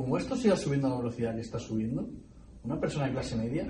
como 0.00 0.18
esto 0.18 0.36
siga 0.36 0.56
subiendo 0.56 0.86
a 0.86 0.90
la 0.90 0.96
velocidad 0.98 1.34
que 1.34 1.40
está 1.40 1.58
subiendo, 1.58 2.08
una 2.64 2.78
persona 2.78 3.06
de 3.06 3.12
clase 3.12 3.36
media 3.36 3.66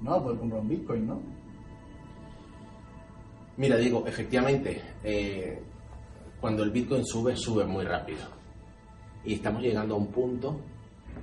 no 0.00 0.10
va 0.10 0.16
a 0.18 0.22
poder 0.22 0.38
comprar 0.38 0.60
un 0.60 0.68
Bitcoin, 0.68 1.06
¿no? 1.06 1.20
Mira, 3.56 3.76
digo, 3.76 4.06
efectivamente, 4.06 4.80
eh, 5.02 5.60
cuando 6.40 6.62
el 6.62 6.70
Bitcoin 6.70 7.04
sube, 7.04 7.34
sube 7.36 7.64
muy 7.64 7.84
rápido. 7.84 8.20
Y 9.24 9.34
estamos 9.34 9.62
llegando 9.62 9.96
a 9.96 9.98
un 9.98 10.06
punto 10.08 10.60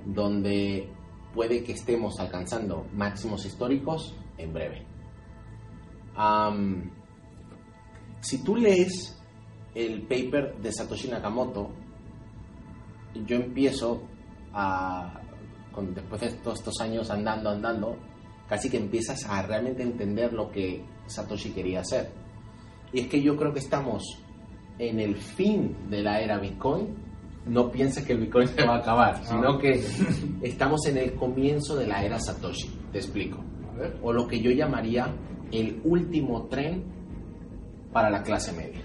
donde 0.04 0.88
puede 1.34 1.64
que 1.64 1.72
estemos 1.72 2.20
alcanzando 2.20 2.86
máximos 2.92 3.44
históricos 3.46 4.14
en 4.36 4.52
breve. 4.52 4.86
Si 8.20 8.42
tú 8.42 8.56
lees 8.56 9.18
el 9.74 10.02
paper 10.02 10.56
de 10.58 10.72
Satoshi 10.72 11.08
Nakamoto, 11.08 11.70
yo 13.26 13.36
empiezo 13.36 14.02
a, 14.58 15.20
con- 15.70 15.94
después 15.94 16.20
de 16.22 16.30
todos 16.38 16.58
estos 16.60 16.80
años 16.80 17.10
andando, 17.10 17.50
andando, 17.50 17.96
casi 18.48 18.70
que 18.70 18.78
empiezas 18.78 19.24
a 19.28 19.42
realmente 19.42 19.82
entender 19.82 20.32
lo 20.32 20.50
que 20.50 20.82
Satoshi 21.06 21.50
quería 21.50 21.80
hacer. 21.80 22.10
Y 22.92 23.00
es 23.00 23.06
que 23.08 23.20
yo 23.22 23.36
creo 23.36 23.52
que 23.52 23.58
estamos 23.58 24.02
en 24.78 24.98
el 25.00 25.16
fin 25.16 25.76
de 25.90 26.02
la 26.02 26.20
era 26.20 26.38
Bitcoin. 26.38 26.94
No 27.46 27.70
pienses 27.70 28.04
que 28.04 28.14
el 28.14 28.20
Bitcoin 28.20 28.48
se 28.56 28.64
va 28.66 28.76
a 28.76 28.78
acabar, 28.78 29.22
sino 29.24 29.58
que 29.58 29.84
estamos 30.42 30.86
en 30.86 30.96
el 30.96 31.14
comienzo 31.14 31.76
de 31.76 31.86
la 31.86 32.02
era 32.02 32.18
Satoshi. 32.18 32.68
Te 32.92 32.98
explico. 32.98 33.38
O 34.02 34.12
lo 34.12 34.26
que 34.26 34.40
yo 34.40 34.50
llamaría 34.50 35.14
el 35.52 35.80
último 35.84 36.44
tren 36.46 36.82
para 37.92 38.08
la 38.10 38.22
clase 38.22 38.52
media. 38.52 38.82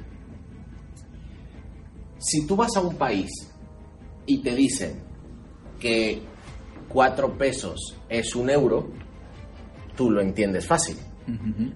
Si 2.17 2.45
tú 2.45 2.55
vas 2.55 2.76
a 2.76 2.81
un 2.81 2.95
país 2.95 3.29
y 4.26 4.40
te 4.41 4.53
dicen 4.55 5.01
que 5.82 6.21
4 6.87 7.37
pesos 7.37 7.98
es 8.07 8.34
un 8.35 8.49
euro, 8.49 8.87
tú 9.98 10.10
lo 10.12 10.21
entiendes 10.21 10.65
fácil. 10.65 10.96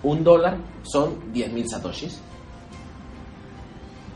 un 0.02 0.22
dólar 0.22 0.58
son 0.82 1.32
10.000 1.32 1.66
satoshis. 1.66 2.20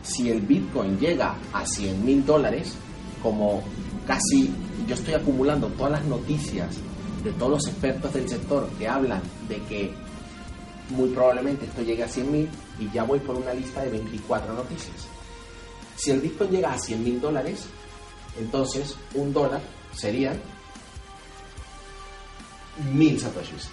Si 0.02 0.30
el 0.30 0.42
Bitcoin 0.42 0.98
llega 0.98 1.34
a 1.52 1.64
100.000 1.64 2.24
dólares, 2.24 2.76
como 3.22 3.62
casi 4.06 4.52
yo 4.86 4.94
estoy 4.94 5.14
acumulando 5.14 5.68
todas 5.68 5.92
las 5.92 6.04
noticias 6.04 6.76
de 7.24 7.32
todos 7.32 7.52
los 7.52 7.66
expertos 7.66 8.12
del 8.12 8.28
sector 8.28 8.68
que 8.78 8.86
hablan 8.86 9.20
de 9.48 9.60
que 9.62 9.92
muy 10.90 11.08
probablemente 11.10 11.64
esto 11.64 11.82
llegue 11.82 12.04
a 12.04 12.08
100.000 12.08 12.48
y 12.78 12.90
ya 12.92 13.02
voy 13.02 13.18
por 13.18 13.36
una 13.36 13.52
lista 13.52 13.82
de 13.82 13.90
24 13.90 14.54
noticias. 14.54 15.08
Si 15.96 16.10
el 16.10 16.20
Bitcoin 16.20 16.50
llega 16.50 16.72
a 16.72 16.76
100.000 16.76 17.20
dólares, 17.20 17.64
entonces 18.38 18.94
un 19.14 19.32
dólar 19.32 19.60
serían 19.92 20.40
mil 22.92 23.18
satoshis. 23.18 23.70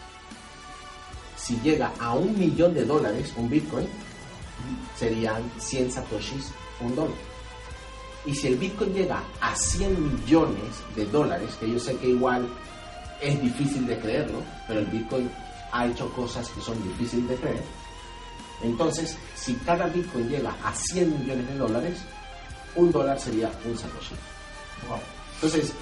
Si 1.35 1.59
llega 1.61 1.91
a 1.99 2.13
un 2.13 2.37
millón 2.39 2.73
de 2.73 2.85
dólares 2.85 3.33
un 3.35 3.49
Bitcoin, 3.49 3.87
serían 4.97 5.43
100 5.59 5.91
satoshis 5.91 6.51
un 6.79 6.95
dólar. 6.95 7.32
Y 8.25 8.33
si 8.33 8.47
el 8.47 8.55
Bitcoin 8.55 8.93
llega 8.93 9.21
a 9.41 9.55
100 9.55 10.13
millones 10.15 10.81
de 10.95 11.05
dólares, 11.05 11.55
que 11.59 11.69
yo 11.69 11.79
sé 11.79 11.95
que 11.97 12.09
igual 12.09 12.47
es 13.21 13.41
difícil 13.41 13.85
de 13.85 13.99
creerlo, 13.99 14.39
pero 14.67 14.79
el 14.79 14.85
Bitcoin 14.85 15.29
ha 15.71 15.87
hecho 15.87 16.09
cosas 16.13 16.47
que 16.49 16.61
son 16.61 16.81
difíciles 16.83 17.27
de 17.29 17.35
creer. 17.35 17.63
Entonces, 18.61 19.17
si 19.35 19.55
cada 19.55 19.87
Bitcoin 19.87 20.29
llega 20.29 20.55
a 20.63 20.73
100 20.73 21.19
millones 21.19 21.47
de 21.47 21.57
dólares, 21.57 21.99
un 22.75 22.91
dólar 22.91 23.19
sería 23.19 23.51
un 23.65 23.77
satoshi. 23.77 24.15
Entonces, 25.35 25.73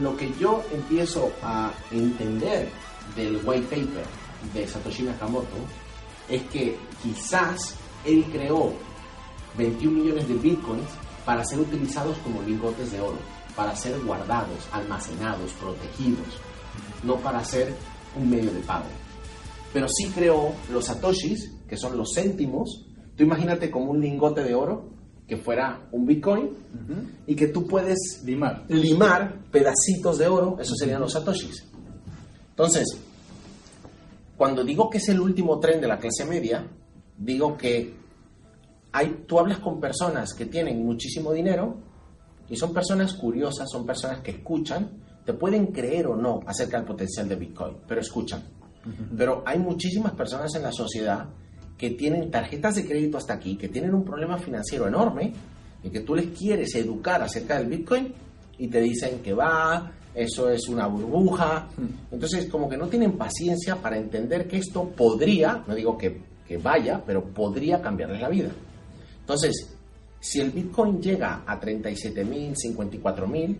lo 0.00 0.16
que 0.16 0.32
yo 0.38 0.62
empiezo 0.72 1.32
a 1.42 1.72
entender 1.90 2.68
del 3.14 3.40
white 3.44 3.66
paper 3.68 4.04
de 4.52 4.66
Satoshi 4.66 5.04
Nakamoto 5.04 5.56
es 6.28 6.42
que 6.44 6.76
quizás 7.02 7.74
él 8.04 8.24
creó 8.32 8.72
21 9.56 10.02
millones 10.02 10.28
de 10.28 10.34
bitcoins 10.34 10.88
para 11.26 11.44
ser 11.44 11.58
utilizados 11.58 12.16
como 12.18 12.40
lingotes 12.42 12.92
de 12.92 13.00
oro, 13.00 13.18
para 13.54 13.74
ser 13.76 14.00
guardados, 14.02 14.66
almacenados, 14.72 15.52
protegidos, 15.54 16.26
no 17.02 17.16
para 17.16 17.44
ser 17.44 17.74
un 18.18 18.30
medio 18.30 18.52
de 18.52 18.60
pago. 18.60 18.86
Pero 19.72 19.88
sí 19.88 20.08
creó 20.14 20.52
los 20.72 20.86
satoshis, 20.86 21.52
que 21.68 21.76
son 21.76 21.98
los 21.98 22.14
céntimos. 22.14 22.86
Tú 23.16 23.24
imagínate 23.24 23.70
como 23.70 23.90
un 23.90 24.00
lingote 24.00 24.42
de 24.44 24.54
oro 24.54 24.88
que 25.26 25.36
fuera 25.36 25.88
un 25.90 26.06
bitcoin 26.06 26.50
y 27.26 27.34
que 27.34 27.48
tú 27.48 27.66
puedes 27.66 28.22
Limar. 28.24 28.64
limar 28.68 29.42
pedacitos 29.50 30.18
de 30.18 30.28
oro, 30.28 30.56
esos 30.60 30.78
serían 30.78 31.00
los 31.00 31.12
satoshis. 31.12 31.64
Entonces, 32.50 32.86
cuando 34.36 34.62
digo 34.62 34.88
que 34.88 34.98
es 34.98 35.08
el 35.08 35.20
último 35.20 35.58
tren 35.58 35.80
de 35.80 35.88
la 35.88 35.98
clase 35.98 36.24
media, 36.24 36.64
digo 37.18 37.56
que 37.56 38.05
hay, 38.96 39.24
tú 39.26 39.38
hablas 39.38 39.58
con 39.58 39.78
personas 39.78 40.32
que 40.32 40.46
tienen 40.46 40.82
muchísimo 40.82 41.30
dinero 41.32 41.76
y 42.48 42.56
son 42.56 42.72
personas 42.72 43.12
curiosas, 43.12 43.68
son 43.70 43.84
personas 43.84 44.20
que 44.20 44.30
escuchan, 44.30 44.88
te 45.22 45.34
pueden 45.34 45.66
creer 45.66 46.06
o 46.06 46.16
no 46.16 46.40
acerca 46.46 46.78
del 46.78 46.86
potencial 46.86 47.28
de 47.28 47.36
Bitcoin, 47.36 47.76
pero 47.86 48.00
escuchan. 48.00 48.42
Pero 49.18 49.42
hay 49.44 49.58
muchísimas 49.58 50.12
personas 50.12 50.54
en 50.54 50.62
la 50.62 50.72
sociedad 50.72 51.26
que 51.76 51.90
tienen 51.90 52.30
tarjetas 52.30 52.76
de 52.76 52.86
crédito 52.86 53.18
hasta 53.18 53.34
aquí, 53.34 53.56
que 53.56 53.68
tienen 53.68 53.94
un 53.94 54.02
problema 54.02 54.38
financiero 54.38 54.88
enorme 54.88 55.34
y 55.82 55.90
que 55.90 56.00
tú 56.00 56.14
les 56.14 56.28
quieres 56.28 56.74
educar 56.76 57.20
acerca 57.20 57.58
del 57.58 57.66
Bitcoin 57.66 58.14
y 58.56 58.68
te 58.68 58.80
dicen 58.80 59.18
que 59.18 59.34
va, 59.34 59.92
eso 60.14 60.48
es 60.48 60.68
una 60.68 60.86
burbuja. 60.86 61.68
Entonces, 62.10 62.46
como 62.46 62.66
que 62.66 62.78
no 62.78 62.86
tienen 62.86 63.18
paciencia 63.18 63.76
para 63.76 63.98
entender 63.98 64.48
que 64.48 64.56
esto 64.56 64.88
podría, 64.88 65.64
no 65.66 65.74
digo 65.74 65.98
que, 65.98 66.18
que 66.48 66.56
vaya, 66.56 67.02
pero 67.04 67.24
podría 67.24 67.82
cambiarles 67.82 68.22
la 68.22 68.28
vida. 68.30 68.50
Entonces, 69.26 69.76
si 70.20 70.38
el 70.38 70.52
Bitcoin 70.52 71.02
llega 71.02 71.42
a 71.44 71.60
37.000, 71.60 72.54
54.000, 72.54 73.56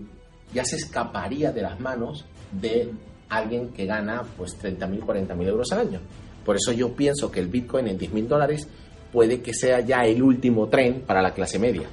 ya 0.55 0.65
se 0.65 0.77
escaparía 0.77 1.51
de 1.51 1.61
las 1.61 1.81
manos 1.81 2.25
de 2.53 2.89
alguien 3.29 3.71
que 3.71 3.85
gana 3.85 4.23
pues 4.37 4.57
30.000, 4.63 5.01
40.000 5.01 5.47
euros 5.49 5.73
al 5.73 5.81
año. 5.81 6.01
Por 6.45 6.55
eso 6.55 6.71
yo 6.71 6.95
pienso 6.95 7.33
que 7.33 7.41
el 7.41 7.49
Bitcoin 7.49 7.89
en 7.89 7.99
10.000 7.99 8.29
dólares 8.29 8.69
puede 9.13 9.43
que 9.43 9.53
sea 9.53 9.81
ya 9.81 10.05
el 10.05 10.23
último 10.23 10.69
tren 10.69 11.03
para 11.05 11.21
la 11.21 11.35
clase 11.35 11.59
media, 11.59 11.89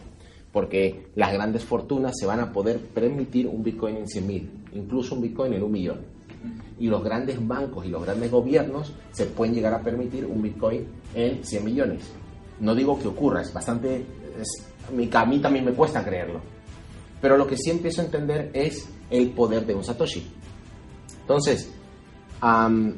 porque 0.52 1.08
las 1.16 1.34
grandes 1.34 1.64
fortunas 1.64 2.14
se 2.16 2.28
van 2.28 2.42
a 2.42 2.54
poder 2.54 2.78
permitir 2.78 3.48
un 3.48 3.64
Bitcoin 3.64 3.98
en 3.98 4.06
100.000, 4.06 4.50
incluso 4.74 5.16
un 5.16 5.22
Bitcoin 5.24 5.54
en 5.54 5.64
un 5.64 5.72
millón. 5.72 6.02
Y 6.78 6.90
los 6.90 7.04
grandes 7.04 7.40
bancos 7.48 7.88
y 7.88 7.90
los 7.90 8.04
grandes 8.04 8.30
gobiernos 8.30 8.94
se 9.14 9.26
pueden 9.26 9.56
llegar 9.56 9.74
a 9.74 9.82
permitir 9.82 10.28
un 10.28 10.44
Bitcoin 10.44 10.86
en 11.16 11.44
100 11.44 11.66
millones. 11.66 12.12
No 12.60 12.76
digo 12.76 13.00
que 13.00 13.08
ocurra, 13.08 13.42
es 13.42 13.54
bastante... 13.54 14.06
es- 14.40 14.68
a 14.88 15.26
mí- 15.26 15.40
también 15.40 15.64
me 15.66 15.74
cuesta 15.74 16.04
creerlo. 16.04 16.42
Pero 17.22 17.38
lo 17.38 17.48
que 17.48 17.56
sí 17.58 17.70
empiezo 17.70 18.02
a 18.02 18.06
entender 18.06 18.52
es 18.54 18.90
el 19.10 19.30
poder 19.32 19.66
de 19.66 19.74
un 19.76 19.84
Satoshi. 19.84 20.30
Entonces, 21.22 21.72
mm, 22.42 22.90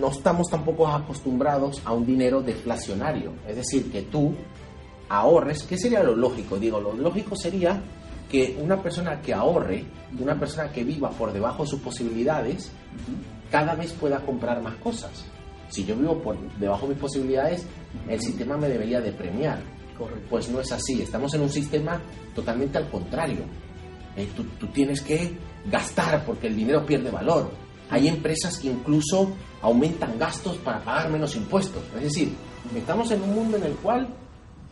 no 0.00 0.08
estamos 0.08 0.48
tampoco 0.50 0.86
acostumbrados 0.88 1.80
a 1.84 1.92
un 1.92 2.04
dinero 2.04 2.42
deflacionario. 2.42 3.32
Es 3.48 3.56
decir, 3.56 3.90
que 3.90 4.02
tú 4.02 4.34
ahorres, 5.08 5.62
¿qué 5.64 5.78
sería 5.78 6.02
lo 6.02 6.14
lógico? 6.14 6.58
Digo, 6.58 6.80
lo 6.80 6.92
lógico 6.92 7.34
sería 7.36 7.82
que 8.30 8.58
una 8.60 8.82
persona 8.82 9.20
que 9.20 9.32
ahorre, 9.34 9.84
una 10.18 10.38
persona 10.38 10.70
que 10.70 10.84
viva 10.84 11.10
por 11.10 11.32
debajo 11.32 11.62
de 11.64 11.70
sus 11.70 11.80
posibilidades, 11.80 12.70
cada 13.50 13.74
vez 13.74 13.92
pueda 13.94 14.20
comprar 14.20 14.62
más 14.62 14.74
cosas. 14.76 15.24
Si 15.72 15.86
yo 15.86 15.96
vivo 15.96 16.22
por 16.22 16.36
debajo 16.58 16.86
de 16.86 16.92
mis 16.92 17.00
posibilidades, 17.00 17.66
el 18.06 18.20
sistema 18.20 18.58
me 18.58 18.68
debería 18.68 19.00
de 19.00 19.10
premiar. 19.10 19.58
Correcto. 19.96 20.26
Pues 20.28 20.50
no 20.50 20.60
es 20.60 20.70
así, 20.70 21.00
estamos 21.00 21.32
en 21.32 21.40
un 21.40 21.48
sistema 21.48 21.98
totalmente 22.34 22.76
al 22.76 22.90
contrario. 22.90 23.40
Eh, 24.14 24.28
tú, 24.36 24.44
tú 24.60 24.66
tienes 24.66 25.00
que 25.00 25.34
gastar 25.70 26.26
porque 26.26 26.48
el 26.48 26.56
dinero 26.56 26.84
pierde 26.84 27.10
valor. 27.10 27.50
Hay 27.88 28.06
empresas 28.06 28.58
que 28.58 28.68
incluso 28.68 29.32
aumentan 29.62 30.18
gastos 30.18 30.58
para 30.58 30.84
pagar 30.84 31.10
menos 31.10 31.34
impuestos. 31.36 31.82
Es 31.96 32.02
decir, 32.02 32.34
estamos 32.76 33.10
en 33.10 33.22
un 33.22 33.34
mundo 33.34 33.56
en 33.56 33.64
el 33.64 33.74
cual 33.76 34.08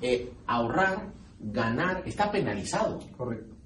eh, 0.03 0.31
ahorrar, 0.47 1.09
ganar, 1.39 2.03
está 2.05 2.31
penalizado. 2.31 2.99
Correcto. 3.17 3.60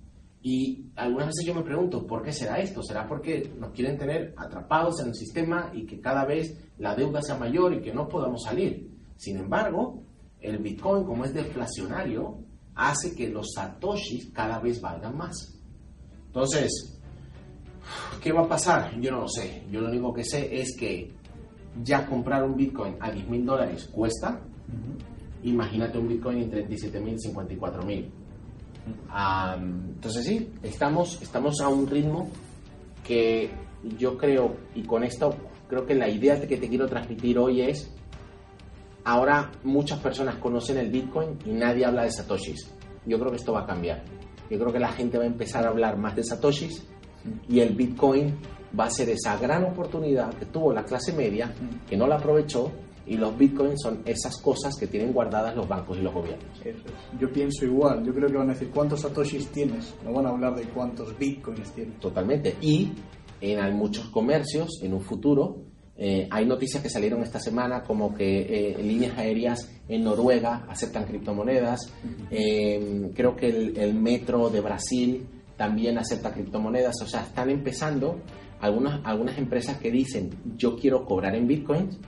Y 0.47 0.91
algunas 0.97 1.29
veces 1.29 1.47
yo 1.47 1.55
me 1.55 1.63
pregunto, 1.63 2.07
¿por 2.07 2.23
qué 2.23 2.31
será 2.31 2.59
esto? 2.59 2.83
¿Será 2.83 3.09
porque 3.09 3.51
nos 3.59 3.73
quieren 3.73 3.97
tener 3.97 4.35
atrapados 4.37 5.01
en 5.01 5.09
el 5.09 5.15
sistema 5.15 5.71
y 5.73 5.87
que 5.87 6.03
cada 6.03 6.27
vez 6.27 6.55
la 6.77 6.95
deuda 6.95 7.23
sea 7.23 7.39
mayor 7.39 7.73
y 7.73 7.81
que 7.81 7.95
no 7.95 8.07
podamos 8.07 8.43
salir? 8.43 8.91
Sin 9.17 9.39
embargo, 9.39 10.03
el 10.43 10.59
Bitcoin, 10.59 11.05
como 11.05 11.25
es 11.25 11.33
deflacionario, 11.33 12.41
hace 12.75 13.17
que 13.17 13.31
los 13.31 13.53
satoshis 13.55 14.31
cada 14.35 14.61
vez 14.61 14.83
valgan 14.83 15.17
más. 15.17 15.59
Entonces, 16.27 17.01
¿qué 18.23 18.31
va 18.31 18.43
a 18.43 18.49
pasar? 18.49 19.01
Yo 19.01 19.13
no 19.13 19.21
lo 19.21 19.29
sé. 19.29 19.65
Yo 19.71 19.81
lo 19.81 19.89
único 19.89 20.13
que 20.13 20.25
sé 20.25 20.61
es 20.61 20.77
que 20.77 21.11
ya 21.83 22.05
comprar 22.05 22.45
un 22.45 22.55
Bitcoin 22.55 22.97
a 23.01 23.11
10 23.11 23.31
mil 23.31 23.47
dólares 23.47 23.89
cuesta. 23.91 24.43
Imagínate 25.43 25.97
un 25.97 26.09
Bitcoin 26.09 26.43
en 26.43 26.51
37 26.51 27.01
mil, 27.01 27.19
54 27.19 27.83
mil 27.83 28.13
entonces 29.59 30.25
sí, 30.25 30.53
estamos, 30.63 31.21
estamos 31.23 31.61
a 31.61 31.69
un 31.69 31.87
ritmo 31.87 32.31
que 33.03 33.51
yo 33.99 34.17
creo, 34.17 34.57
y 34.75 34.83
con 34.83 35.05
esto 35.05 35.35
creo 35.69 35.87
que 35.87 35.95
la 35.95 36.09
idea 36.09 36.41
que 36.41 36.57
te 36.57 36.69
quiero 36.69 36.87
transmitir 36.87 37.39
hoy 37.39 37.63
es, 37.63 37.91
ahora 39.05 39.51
muchas 39.63 39.99
personas 40.01 40.37
conocen 40.37 40.79
el 40.79 40.91
Bitcoin 40.91 41.39
y 41.45 41.51
nadie 41.53 41.85
habla 41.85 42.05
de 42.05 42.11
Satoshis. 42.11 42.71
Yo 43.07 43.19
creo 43.19 43.31
que 43.31 43.37
esto 43.37 43.53
va 43.53 43.63
a 43.63 43.67
cambiar. 43.67 44.03
Yo 44.51 44.59
creo 44.59 44.73
que 44.73 44.79
la 44.79 44.93
gente 44.93 45.19
va 45.19 45.25
a 45.25 45.27
empezar 45.27 45.65
a 45.65 45.69
hablar 45.69 45.99
más 45.99 46.17
de 46.17 46.25
Satoshis 46.25 46.87
y 47.49 47.61
el 47.61 47.75
Bitcoin 47.75 48.37
va 48.79 48.85
a 48.85 48.91
ser 48.91 49.09
esa 49.11 49.37
gran 49.37 49.65
oportunidad 49.65 50.35
que 50.35 50.47
tuvo 50.47 50.73
la 50.73 50.85
clase 50.85 51.13
media, 51.13 51.53
que 51.89 51.97
no 51.97 52.07
la 52.07 52.17
aprovechó 52.17 52.73
y 53.07 53.17
los 53.17 53.37
bitcoins 53.37 53.81
son 53.83 54.03
esas 54.07 54.41
cosas 54.41 54.75
que 54.77 54.87
tienen 54.87 55.13
guardadas 55.13 55.55
los 55.55 55.69
bancos 55.69 55.99
y 55.99 56.03
los 56.03 56.15
gobiernos. 56.15 56.61
Yo 57.19 57.31
pienso 57.33 57.65
igual. 57.65 58.05
Yo 58.05 58.15
creo 58.15 58.29
que 58.29 58.37
van 58.37 58.51
a 58.51 58.53
decir 58.55 58.71
cuántos 58.71 59.01
satoshis 59.03 59.49
tienes. 59.49 59.95
No 60.05 60.13
van 60.13 60.27
a 60.27 60.31
hablar 60.31 60.55
de 60.55 60.65
cuántos 60.65 61.17
bitcoins 61.19 61.73
tienes. 61.73 61.99
Totalmente. 62.01 62.57
Y 62.61 62.93
en 63.41 63.77
muchos 63.77 64.09
comercios, 64.09 64.81
en 64.83 64.95
un 64.95 65.03
futuro, 65.03 65.59
eh, 65.97 66.27
hay 66.31 66.47
noticias 66.47 66.83
que 66.83 66.89
salieron 66.89 67.23
esta 67.23 67.39
semana 67.39 67.83
como 67.83 68.15
que 68.15 68.41
eh, 68.41 68.83
líneas 68.83 69.17
aéreas 69.17 69.71
en 69.89 70.03
Noruega 70.03 70.65
aceptan 70.69 71.05
criptomonedas. 71.05 71.93
Eh, 72.31 73.11
creo 73.15 73.37
que 73.37 73.49
el, 73.49 73.77
el, 73.77 73.95
metro 73.95 74.49
de 74.49 74.61
Brasil 74.61 75.27
también 75.57 75.99
acepta 75.99 76.33
criptomonedas. 76.33 76.95
O 77.03 77.07
sea, 77.07 77.23
están 77.23 77.51
empezando 77.51 78.19
algunas, 78.61 79.01
algunas 79.05 79.39
empresas 79.39 79.79
que 79.79 79.91
dicen 79.91 80.31
yo 80.57 80.77
quiero 80.77 81.05
cobrar 81.05 81.37
en 81.37 81.47
bitcoins 81.47 81.99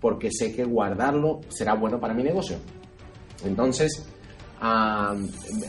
porque 0.00 0.30
sé 0.30 0.54
que 0.54 0.64
guardarlo 0.64 1.40
será 1.48 1.74
bueno 1.74 1.98
para 1.98 2.14
mi 2.14 2.22
negocio. 2.22 2.56
Entonces, 3.44 4.06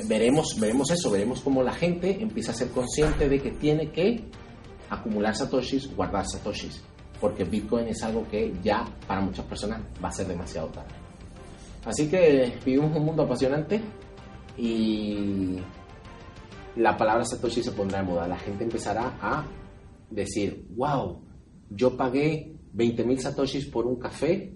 veremos, 0.06 0.60
veremos 0.60 0.92
eso, 0.92 1.12
veremos 1.12 1.42
cómo 1.42 1.64
la 1.64 1.74
gente 1.74 2.22
empieza 2.22 2.52
a 2.52 2.56
ser 2.56 2.70
consciente 2.70 3.28
de 3.28 3.40
que 3.40 3.52
tiene 3.52 3.92
que 3.92 4.24
acumular 4.90 5.36
satoshis, 5.36 5.94
guardar 5.96 6.26
satoshis, 6.26 6.82
porque 7.20 7.44
Bitcoin 7.44 7.88
es 7.88 8.02
algo 8.04 8.28
que 8.30 8.54
ya 8.64 8.86
para 9.06 9.22
muchas 9.22 9.46
personas 9.46 9.82
va 10.04 10.10
a 10.10 10.12
ser 10.12 10.28
demasiado 10.28 10.68
tarde. 10.68 10.94
Así 11.86 12.10
que 12.10 12.60
vivimos 12.66 12.96
un 12.96 13.06
mundo 13.06 13.24
apasionante 13.24 13.82
y 14.58 15.58
la 16.76 16.98
palabra 16.98 17.26
satoshi 17.26 17.64
se 17.64 17.72
pondrá 17.72 18.00
de 18.00 18.06
moda. 18.06 18.28
La 18.28 18.38
gente 18.38 18.64
empezará 18.64 19.18
a 19.22 19.46
decir, 20.10 20.66
wow, 20.76 21.22
yo 21.70 21.96
pagué 21.98 22.57
20.000 22.78 23.18
satoshis 23.18 23.66
por 23.66 23.88
un 23.88 23.98
café 23.98 24.56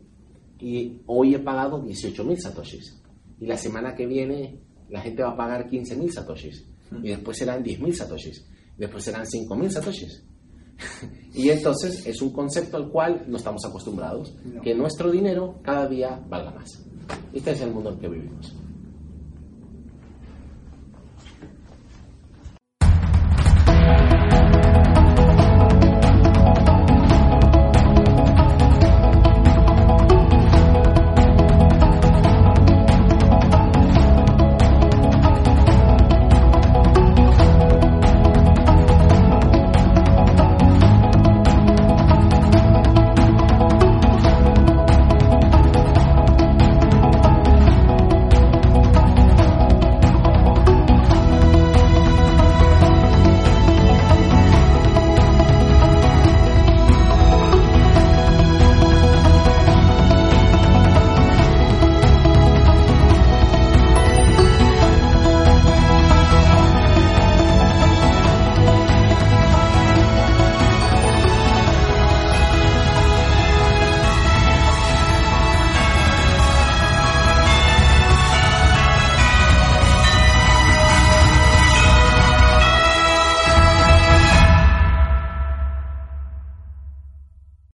y 0.59 1.01
hoy 1.07 1.33
he 1.33 1.39
pagado 1.39 1.83
18.000 1.83 2.37
satoshis. 2.37 3.01
Y 3.39 3.47
la 3.47 3.57
semana 3.57 3.95
que 3.95 4.05
viene 4.05 4.61
la 4.89 5.01
gente 5.01 5.23
va 5.23 5.31
a 5.31 5.37
pagar 5.37 5.69
15.000 5.69 6.11
satoshis. 6.11 6.65
Y 7.01 7.09
después 7.09 7.37
serán 7.37 7.63
10.000 7.63 7.93
satoshis. 7.93 8.45
Después 8.77 9.03
serán 9.03 9.25
5.000 9.25 9.69
satoshis. 9.69 10.23
y 11.33 11.49
entonces 11.49 12.05
es 12.05 12.21
un 12.21 12.31
concepto 12.31 12.77
al 12.77 12.89
cual 12.89 13.25
no 13.27 13.37
estamos 13.37 13.65
acostumbrados. 13.65 14.35
Que 14.61 14.75
nuestro 14.75 15.09
dinero 15.09 15.59
cada 15.63 15.87
día 15.87 16.21
valga 16.29 16.51
más. 16.51 16.85
Este 17.33 17.51
es 17.51 17.61
el 17.61 17.71
mundo 17.71 17.91
en 17.91 17.99
que 17.99 18.09
vivimos. 18.09 18.53